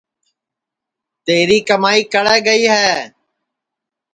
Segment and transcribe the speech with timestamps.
[1.25, 2.91] تیری کُمائی کڑے گئی ہے